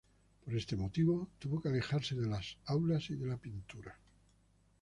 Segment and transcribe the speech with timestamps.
[0.43, 3.99] Por este motivo tuvo que alejarse de las aulas y de la pintura.